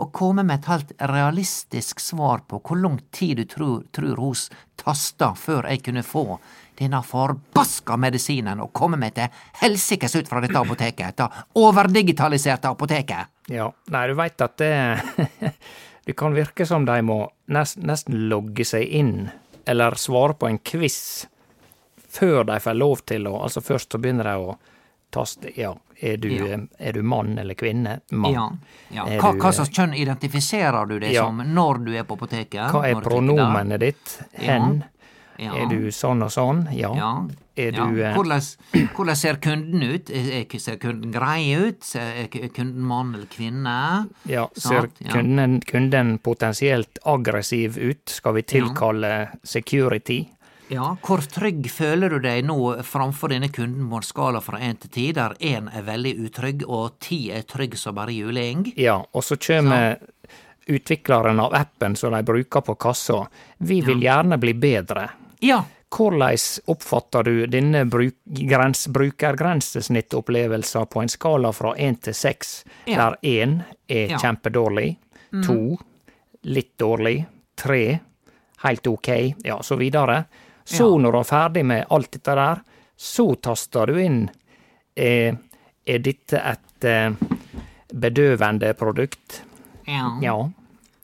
[0.00, 4.46] og komme med et helt realistisk svar på hvor lang tid du tror, tror hos
[4.80, 6.38] tasta før jeg kunne få
[6.80, 9.28] denne forbaska medisinen og komme meg til
[9.60, 13.28] helsikes ut fra dette apoteket, dette overdigitaliserte apoteket.
[13.52, 14.72] Ja, nei, du veit at det
[16.08, 17.18] Det kan virke som de må
[17.52, 19.28] nest, nesten logge seg inn,
[19.68, 21.26] eller svare på en quiz,
[22.10, 24.56] før de får lov til å Altså først så begynner de å
[25.10, 26.58] taste Ja, er du, Ja.
[26.78, 28.00] er du mann eller kvinne?
[28.12, 28.32] Mann.
[28.32, 28.50] Ja,
[28.94, 29.04] ja.
[29.20, 32.70] Hva, du, hva slags kjønn identifiserer du deg som når du er på apoteket?
[32.70, 34.18] Hva er pronomenet ditt?
[34.38, 34.82] Hen?
[35.40, 35.54] Ja.
[35.56, 36.66] Er du sånn og sånn?
[36.76, 36.90] Ja.
[37.60, 38.40] Du eh, hvordan,
[38.96, 40.10] hvordan ser kunden ut?
[40.10, 41.84] Er, er- ser kunden grei ut?
[41.96, 43.74] Er kunden mann eller kvinne?
[44.28, 48.04] Ja, ser kunden, kunden potensielt aggressiv ut?
[48.08, 50.22] Skal vi tilkalle security?
[50.70, 52.56] Ja, hvor trygg føler du deg nå
[52.86, 56.62] framfor denne kunden på en skala fra én til ti, der én er veldig utrygg
[56.68, 58.68] og ti er trygg som bare juling?
[58.78, 59.72] Ja, og så kjem
[60.70, 63.24] utvikleren av appen som de bruker på kassa.
[63.58, 65.08] Vi vil gjerne bli bedre.
[65.42, 66.36] Ja, Hvordan
[66.70, 68.14] oppfatter du denne bruk,
[68.46, 72.96] grens, brukergrensesnittopplevelser på en skala fra én til seks, Ja.
[73.10, 74.18] der én er Ja.
[74.18, 74.96] kjempedårlig,
[75.42, 75.78] to
[76.44, 78.00] litt dårlig, tre
[78.62, 80.24] helt ok, ja, så videre.
[80.70, 80.98] Så Ja.
[81.02, 82.60] når du er ferdig med alt dette der,
[82.96, 84.28] så taster du inn
[84.96, 85.34] eh,
[85.86, 87.10] Er dette et eh,
[87.92, 89.42] bedøvende produkt?
[89.86, 90.50] ja, Ja.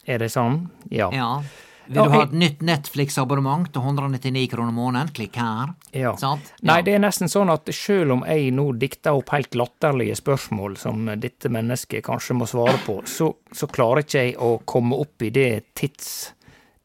[0.07, 0.69] Er det sånn?
[0.91, 1.09] Ja.
[1.11, 1.43] ja.
[1.89, 5.11] Vil du ha et nytt Netflix-abonnement til 199 kroner måneden?
[5.15, 5.73] Klikk her.
[5.95, 6.13] Ja.
[6.19, 6.53] Sant?
[6.63, 10.77] Nei, det er nesten sånn at selv om jeg nå dikter opp helt latterlige spørsmål
[10.79, 15.23] som dette mennesket kanskje må svare på, så, så klarer ikke jeg å komme opp
[15.27, 16.33] i det tids,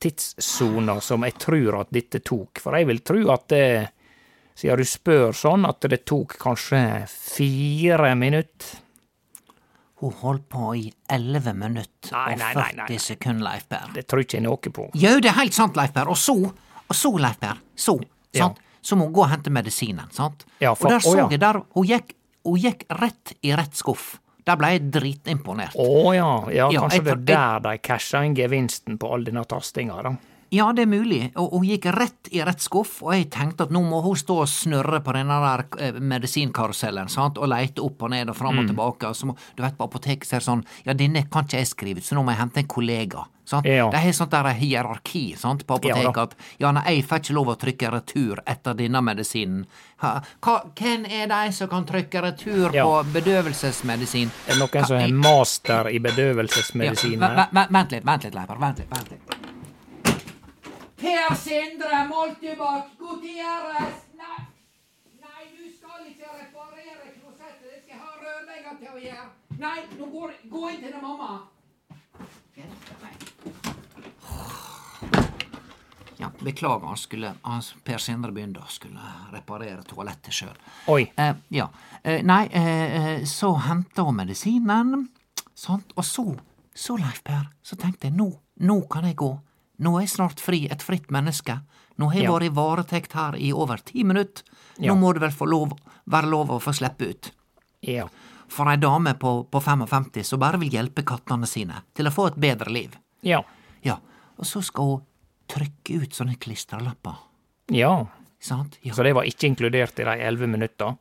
[0.02, 2.60] tidssoner som jeg tror at dette tok.
[2.64, 3.66] For jeg vil tro at det,
[4.58, 8.80] siden du spør sånn, at det tok kanskje fire minutter.
[10.02, 13.92] Hun holdt på i 11 minutter Nei, og nei, 40 nei, sekunder, Leif Per.
[13.94, 14.88] Det tror ikke jeg noe på.
[14.98, 16.10] Jo, det er helt sant, Leif Per.
[16.10, 18.00] Og så, og så, Leif Per, så,
[18.34, 18.48] Ja.
[18.48, 18.58] sant?
[18.82, 20.46] så må hun gå og hente medisinen, sant?
[20.60, 24.20] Ja, for- og der så jeg der, hun gikk, hun gikk rett i rett skuff.
[24.48, 25.76] Der ble jeg dritimponert.
[25.78, 29.26] Å ja, ja, Ja, kanskje jeg det er der de casha inn gevinsten på all
[29.28, 30.16] denne tastinga, da.
[30.52, 33.70] Ja, det er mulig, og hun gikk rett i rett skuff, og jeg tenkte at
[33.72, 38.04] nå må hun stå og snurre på denne der eh, medisinkarusellen, sant, og leite opp
[38.04, 38.40] og ned og Mm.
[38.42, 40.94] fram og tilbake, og så må, du vet, på apoteket så er det sånn, ja,
[40.94, 43.66] denne kan ikke jeg skrive ut, så nå må jeg hente en kollega, sant.
[43.66, 43.88] Ja.
[43.92, 47.34] Det er sånt der hierarki, sant, på apoteket, ja, at ja, nei, jeg får ikke
[47.40, 49.64] lov å trykke retur etter denne medisinen.
[50.04, 52.84] Ha, hva, hvem er de som kan trykke retur Ja.
[52.84, 54.28] på bedøvelsesmedisin?
[54.48, 57.36] Er det noen som er master i bedøvelsesmedisin Ja, her?
[57.36, 58.60] ve- ve- Vent litt, vent litt, Leiper.
[58.60, 58.90] Vent litt.
[58.90, 59.51] vent litt.
[61.02, 64.42] Per Sindre Moltebakk Gutieres Nei,
[65.18, 67.64] nei, du skal ikke reparere klosettet.
[67.72, 69.26] Det skal jeg ha rørlegger til å gjøre.
[69.64, 71.40] Nei, nå går gå inn til det mamma.
[76.22, 79.02] Ja, beklager, han skulle, han, Per Sindre begynte å skulle
[79.34, 80.58] reparere toalettet sjøl.
[80.94, 81.08] Oi.
[81.18, 81.72] Eh, ja.
[82.04, 85.08] Eh, nei, eh, eh, så henta hun medisinen,
[85.58, 86.28] sant, og så,
[86.78, 88.36] så Leif Per, så tenkte jeg nå,
[88.70, 89.34] nå kan jeg gå.
[89.82, 91.60] Nå er jeg snart fri, et fritt menneske.
[91.98, 92.32] Nå har jeg Ja.
[92.36, 94.44] vært i varetekt her i over ti minutter.
[94.80, 94.94] Ja.
[94.94, 95.74] Nå må det vel få lov,
[96.10, 97.32] være lov å få slippe ut.
[97.82, 98.08] Ja.
[98.48, 102.28] For ei dame på, på 55 som bare vil hjelpe kattene sine til å få
[102.28, 102.96] et bedre liv.
[103.24, 103.42] Ja.
[103.84, 103.98] Ja,
[104.38, 105.02] og så skal hun
[105.48, 107.16] trykke ut sånne klistrelapper.
[107.72, 108.06] Ja.
[108.40, 108.78] Sant?
[108.82, 108.94] Ja.
[108.94, 110.98] Så det var ikke inkludert i de elleve minutta?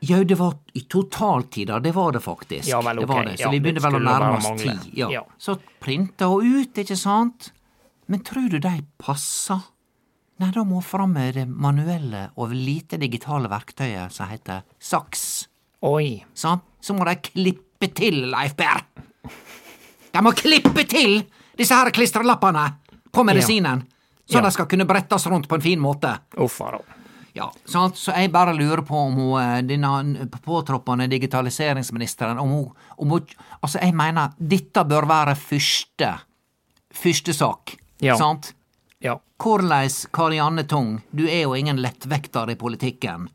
[0.00, 2.68] Ja, det var i totaltida, det var det faktisk.
[2.68, 3.36] Ja, vel, det var det.
[3.38, 4.90] Så Ja, vi begynner vel å nærme oss ti.
[5.00, 5.08] Ja.
[5.10, 5.22] Ja.
[5.38, 7.50] Så printa hun ut, ikke sant?
[8.08, 9.60] Men tror du de passer?
[10.38, 15.24] Nei, da må fram med det manuelle og lite digitale verktøyet som heter saks.
[15.84, 16.22] Oi.
[16.34, 16.60] Sånn.
[16.80, 18.84] Så må de klippe til, Leif Berr!
[20.14, 21.20] De må klippe til
[21.58, 22.64] disse her klistrelappene
[23.12, 23.82] på medisinen,
[24.28, 24.42] så Ja.
[24.46, 26.20] de skal kunne brettes rundt på en fin måte.
[26.38, 26.78] Uffa da.
[27.34, 27.94] Ja, sant?
[27.96, 33.26] Så jeg bare lurer på om hun, eh, denne påtroppende digitaliseringsministeren om hun, om hun
[33.62, 36.20] Altså, jeg mener, dette bør være første
[36.94, 38.16] første sak, Ja.
[38.18, 38.54] sant?
[39.02, 39.18] Ja.
[39.36, 43.28] Korleis, Karianne Tung, du er jo ingen lettvekter i politikken,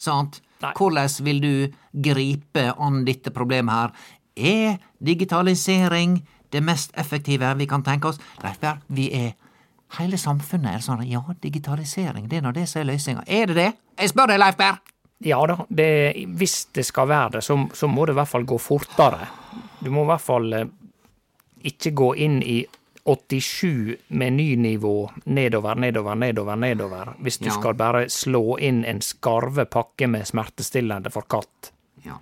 [0.00, 0.40] sant?
[0.60, 0.72] Nei.
[0.76, 1.52] Korleis vil du
[1.92, 3.92] gripe an dette problemet her?
[4.36, 6.20] Er digitalisering
[6.52, 8.20] det mest effektive vi kan tenke oss?
[8.42, 9.32] Leifberg, vi er
[9.98, 13.24] Hele samfunnet er sånn ja, digitalisering, det er nå det som er løsninga.
[13.26, 13.70] Er det det?
[13.98, 14.76] Jeg spør deg, Leif Berr!
[15.26, 15.88] Ja da, det,
[16.38, 19.26] hvis det skal være det, så, så må det i hvert fall gå fortere.
[19.82, 20.70] Du må i hvert fall eh,
[21.72, 22.60] ikke gå inn i
[23.04, 27.52] 87 menynivå nedover, nedover, nedover, nedover, hvis du Ja.
[27.56, 31.72] skal bare slå inn en skarve pakke med smertestillende for katt.
[32.04, 32.18] Ja.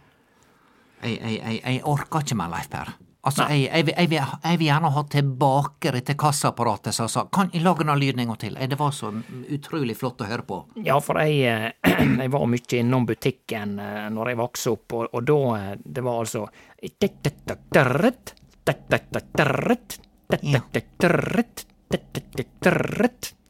[1.03, 2.95] Jeg, jeg, jeg, jeg orker ikke mer, Leif Per.
[3.29, 7.85] Altså, jeg, vil- jeg, vil, gjerne ha tilbake dette kassaapparatet som sa Kan jeg lage
[7.85, 8.55] den lyden en gang til?
[8.71, 9.11] Det var så
[9.53, 10.61] utrolig flott å høre på.
[10.87, 15.27] Ja, for jeg, eh, var mye innom butikken eh, når jeg vokste opp, og, og
[15.29, 16.47] da eh, Det var altså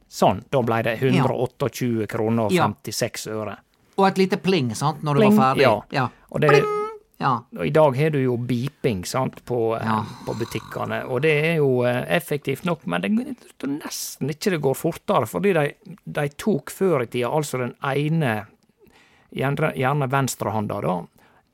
[0.09, 0.43] Sånn.
[0.49, 3.57] Da ble det 128 kroner og 56 øre.
[3.99, 5.65] Og et lite pling, sant, når du Pling, var ferdig.
[5.93, 6.05] ja.
[6.31, 6.61] Og, det,
[7.19, 7.33] ja.
[7.57, 9.97] og i dag har du jo beeping sant, på, eh, Ja.
[10.25, 13.35] på butikkene, og det er jo eh, effektivt nok, men det jeg
[13.75, 15.65] nesten ikke det går fortere, fordi de,
[16.05, 18.45] de tok før i tida altså den ene,
[19.35, 20.97] gjerne, gjerne venstrehånda, da,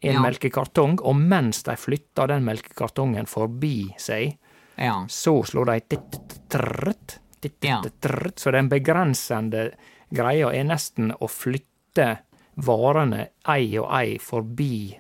[0.06, 0.22] en Ja.
[0.22, 4.38] melkekartong, og mens de flytta den melkekartongen forbi seg,
[4.78, 5.06] ja.
[5.10, 7.20] så slår de titt-trrrt,
[7.62, 7.82] Ja.
[7.82, 9.72] titt-trrrt, så den begrensende
[10.14, 12.18] greia er nesten å flytte
[12.58, 14.98] varene ei og ei forbi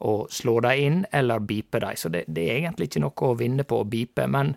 [0.00, 1.96] og slå dem inn, eller bipe dem.
[1.96, 4.54] Så det, det er egentlig ikke noe å vinne på å bipe, men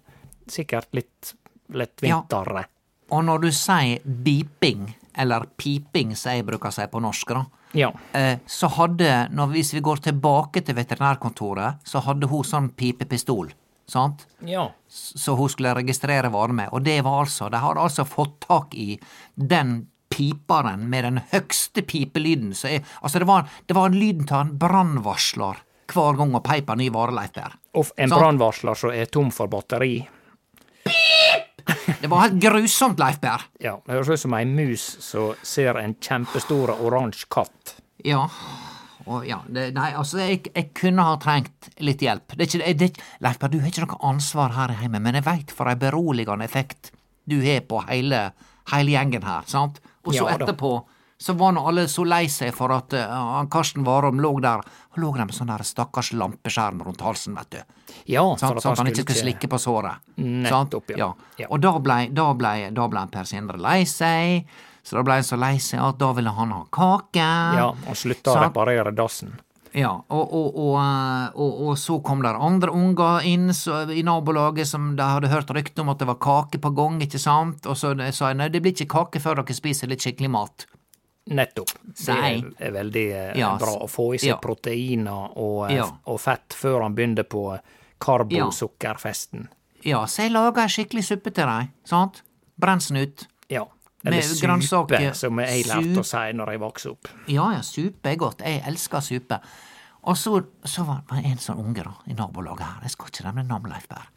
[0.48, 1.34] sikkert litt
[1.74, 2.66] lettvintere.
[3.12, 4.86] Og når du sier beeping,
[5.20, 7.92] eller piping, som jeg bruker å si på norsk, da, Ja.
[8.14, 13.52] eh, så hadde, når, hvis vi går tilbake til veterinærkontoret, så hadde hun sånn pipepistol,
[13.90, 14.28] sant?
[14.46, 14.70] ja.
[14.88, 16.70] så hun skulle registrere varme.
[16.72, 19.00] Og det var altså, de hadde altså fått tak i
[19.36, 22.54] den piperen med den høgste pipelyden.
[22.54, 26.76] som er altså det var, det var lyden av en brannvarsler hver gang hun peipa
[26.80, 27.58] ny vareleifbær.
[27.78, 29.98] Og en brannvarsler som er tom for batteri.
[32.02, 33.46] Det var helt grusomt, Leif Berr.
[33.64, 37.78] Ja, det høres ut som ei mus som ser en kjempestor oransje katt.
[38.04, 38.26] Ja.
[39.10, 42.36] Og ja, det, nei, altså, jeg, jeg kunne ha trengt litt hjelp.
[42.38, 42.90] Det er ikke, det,
[43.26, 46.48] Leif Per, du har ikke noe ansvar her hjemme, men jeg veit for en beroligende
[46.48, 46.94] effekt
[47.30, 48.26] du har på hele,
[48.72, 49.80] hele gjengen her, sant?
[50.04, 50.76] Og så Ja etterpå
[51.24, 54.60] så var nå alle så lei seg for at uh, Karsten Warholm lå der
[54.94, 57.62] Han lå der med sånn der stakkars lampeskjerm rundt halsen, vet du.
[58.12, 58.26] Ja?
[58.38, 60.04] Sånn at han ikke skulle slikke på såret.
[60.18, 60.44] Sant?
[60.44, 61.08] Nettopp, ja.
[61.40, 61.48] Ja.
[61.48, 64.52] Og da blei ble, da ble Per Sindre lei seg,
[64.84, 67.26] så da blei han så lei seg at da ville han ha kake.
[67.58, 69.34] Ja, og slutta å reparere dassen.
[69.74, 74.04] Ja, og, og, og, eh, og, og så kom der andre unger inn så, i
[74.06, 77.66] nabolaget som de hadde hørt rykte om at det var kake på gang, ikke sant,
[77.66, 80.68] og så sa jeg nei, det blir ikke kake før dere spiser litt skikkelig mat.
[81.34, 81.72] Nettopp.
[81.88, 84.38] Det er, er veldig eh, Ja, bra å få i seg ja.
[84.44, 85.88] proteiner og, eh, Ja.
[86.12, 87.48] og fett før han begynner på
[88.04, 89.48] karbosukkerfesten.
[89.88, 92.22] Ja, så jeg laga ei skikkelig suppe til deg, sant,
[92.60, 93.26] brensen ut.
[94.04, 95.14] Eller supe, grønnsaker.
[95.16, 97.12] som jeg lærte å si når jeg vokste opp.
[97.32, 99.40] Ja, ja, supe er godt, jeg elsker supe.
[100.04, 103.28] Og så, så var det en sånn unge da, i nabolaget her, jeg skal ikke
[103.30, 104.10] nevne navn, Leif Berr,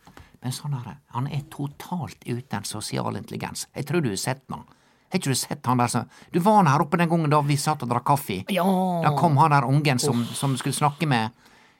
[0.43, 3.69] men sånn her, han er totalt uten sosial intelligens.
[3.77, 4.67] Jeg tror du har sett han.
[5.07, 7.39] Har ikke du sett han der som Du var han her oppe den gangen da
[7.47, 8.41] vi satt og drakk kaffe?
[8.51, 8.67] Ja.
[9.05, 11.31] Da kom han der ungen som, som skulle snakke med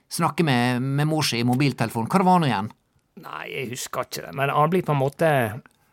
[0.07, 2.07] Snakke med, med mor si i mobiltelefonen.
[2.07, 2.69] Hva det var nå igjen?
[3.25, 4.35] Nei, jeg husker ikke det.
[4.39, 5.31] Men han blir på en måte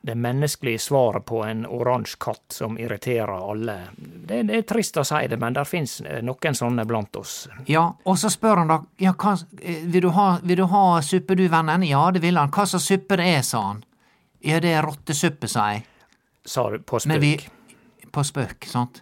[0.05, 3.77] det menneskelige svaret på en oransje katt som irriterer alle.
[3.97, 7.47] Det, det er trist å si det, men der fins noen sånne blant oss.
[7.71, 10.83] Ja, og så spør han da ja, hva, eh, vil, du ha, vil du ha
[11.07, 11.85] suppe du, vennen?
[11.87, 12.51] Ja, det vil han.
[12.51, 13.79] Hva slags suppe det er, sa han.
[14.43, 15.85] Ja, det er rottesuppe, sa jeg.
[16.45, 17.23] Sa du på spøk?
[17.23, 17.31] vi.
[18.11, 18.99] På spøk, sant?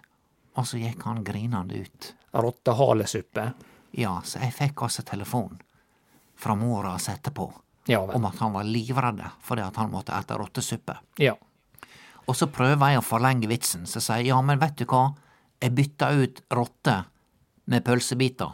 [0.54, 2.12] Og så gikk han grinende ut.
[2.30, 3.50] Rottehalesuppe.
[3.98, 5.58] Ja, så jeg fikk altså telefon
[6.38, 7.50] fra mora hans etterpå
[7.90, 10.96] Ja om at han var livredd fordi at han måtte ete rottesuppe.
[11.18, 11.34] Ja.
[12.30, 15.08] Og så prøver jeg å forlenge vitsen, så sier jeg ja, men vet du hva,
[15.62, 16.94] jeg bytta ut rotte
[17.64, 18.52] med pølsebiter.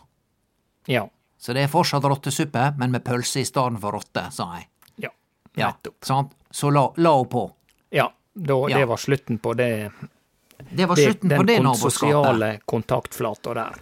[0.88, 1.04] Ja.
[1.38, 4.68] Så det er fortsatt rottesuppe, men med pølse i stedet for rotte, sa jeg.
[5.04, 5.10] Ja.
[5.54, 5.98] Ja, Nettopp.
[6.04, 6.32] sant?
[6.50, 7.44] Så la, la hun på.
[7.94, 8.08] Ja.
[8.34, 8.78] Da, Ja.
[8.78, 9.90] Det var slutten på det,
[10.70, 11.82] Det var det slutten på det naboskapet.
[11.82, 13.78] Den sosiale kontaktflata der.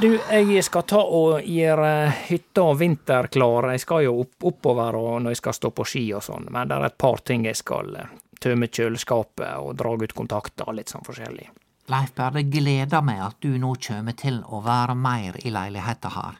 [0.00, 1.90] Du, jeg skal ta og gjøre
[2.26, 3.68] hytta vinterklar.
[3.74, 6.70] Jeg skal jo opp, oppover og når jeg skal stå på ski og sånn, men
[6.70, 10.92] det er et par ting jeg skal eh, tømme kjøleskapet og dra ut kontakter litt
[10.92, 11.50] sånn forskjellig.
[11.92, 16.38] Leif Berre, gleder meg at du nå kjem til å være mer i leiligheta her.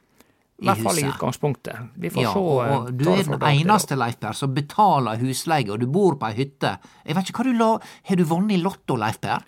[0.62, 1.94] I hvert fall i utgangspunktet.
[1.98, 2.40] Vi får ja, se.
[2.40, 6.30] og, eh, du er den eneste, Leif Per, som betaler husleie, og du bor på
[6.30, 6.76] ei hytte.
[7.02, 7.72] Jeg vet ikke hva du la
[8.08, 9.42] Har du vunnet i Lotto, Leif Per?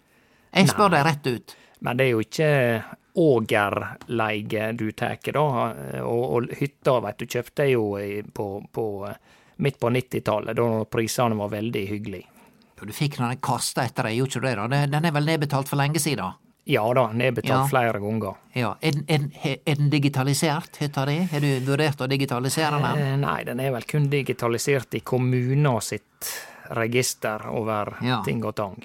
[0.55, 1.55] Jeg spør deg rett ut.
[1.87, 2.51] Men det er jo ikke
[3.15, 5.45] ågerleie du tar, da.
[6.03, 7.85] Og, og hytta, vet du, kjøpte jeg jo
[8.35, 9.17] på, på, eh,
[9.62, 12.31] midt på 90-tallet, da prisene var veldig hyggelige.
[12.85, 14.81] Du fikk den kasta etter deg, gjorde ikke du det?
[14.93, 16.35] Den er vel nedbetalt for lenge siden?
[16.69, 17.69] Ja da, nedbetalt Ja.
[17.69, 18.35] flere ganger.
[18.57, 18.75] Ja.
[18.81, 19.25] Er, er,
[19.65, 21.19] er den digitalisert, hytta di?
[21.31, 23.01] Har du vurdert å digitalisere den?
[23.01, 26.31] Eh, Nei, den er vel kun digitalisert i kommunen sitt
[26.77, 28.23] register over Ja.
[28.25, 28.81] ting og tang.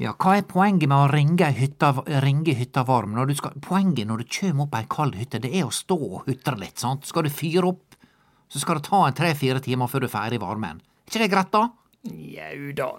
[0.00, 1.92] Ja, hva er poenget med å ringe hytta,
[2.24, 3.12] ringe hytta varm?
[3.16, 5.98] Når du skal, poenget når du kjem opp ei kald hytte, det er å stå
[5.98, 7.04] og hutre litt, sant?
[7.08, 7.98] Skal du fyre opp,
[8.48, 10.80] så skal det ta en tre-fire timer før du er ferdig i varmen.
[10.80, 11.66] Er ikke det greit, da?
[12.08, 12.92] Jau da.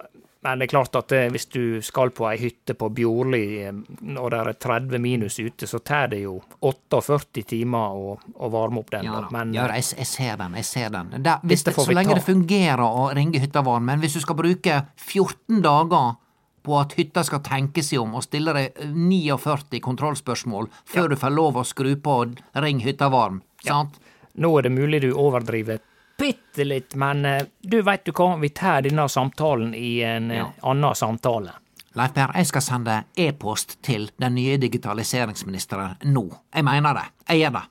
[0.44, 3.76] Men det er klart at eh, hvis du skal på ei hytte på Bjorli eh,
[4.04, 8.82] når det er 30 minus ute, så tar det jo 48 timer å, å varme
[8.84, 9.08] opp den.
[9.08, 9.30] Ja, da.
[9.32, 11.14] Men ja, jeg, jeg ser den, jeg ser den.
[11.24, 12.20] Der, hvis det, så lenge ta.
[12.20, 16.20] det fungerer å ringe hytta varm, men hvis du skal bruke 14 dager
[16.64, 21.34] på at hytta skal tenke seg om og stille deg 49 kontrollspørsmål før du får
[21.36, 24.00] lov å skru på og ring hytta varm, sant?
[24.36, 25.82] nå er det mulig du overdriver
[26.18, 30.38] bitte litt, men eh, du veit du hva, vi tar denne samtalen i en eh,
[30.38, 30.46] Ja.
[30.62, 31.52] annen samtale.
[31.98, 36.24] Leif Per, jeg skal sende e-post til den nye digitaliseringsministeren nå.
[36.54, 37.04] Jeg mener det.
[37.30, 37.64] Jeg gjør det.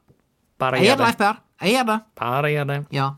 [0.63, 1.17] Bare gjør det, Leif.
[1.23, 1.41] Per.
[1.63, 1.97] Jeg gjør det.
[2.21, 2.77] Bare gjør det.
[2.95, 3.09] Ja.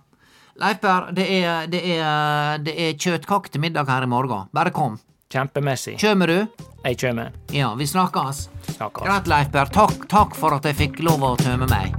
[0.62, 4.49] Leif Per, det er, det er, det er kjøttkake til middag her i morgen.
[4.55, 4.97] Bare kom.
[5.35, 5.97] Kjempemessig.
[5.99, 6.37] Kjømer du?
[6.85, 7.32] Jeg kjømer.
[7.51, 8.45] Ja, vi snakkes.
[8.76, 9.03] Snakkes.
[9.03, 9.72] Greit, Leif Per.
[9.74, 11.97] Takk, takk for at jeg fikk lov å tømme meg.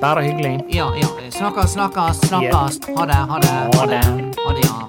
[0.00, 0.54] Bare hyggelig.
[0.72, 1.10] Ja, ja.
[1.34, 2.80] Snakkes, snakkes, snakkes.
[2.96, 3.56] Ha det, ha det.
[3.76, 4.00] Ha det.
[4.40, 4.88] Ha det, ja.